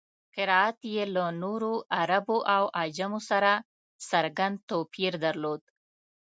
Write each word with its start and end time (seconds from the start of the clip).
قرائت 0.35 0.79
یې 0.93 1.03
له 1.15 1.25
نورو 1.43 1.73
عربو 1.99 2.37
او 2.55 2.63
عجمو 2.81 3.19
سره 3.29 3.51
څرګند 4.09 4.55
توپیر 4.69 5.13
درلود. 5.25 5.61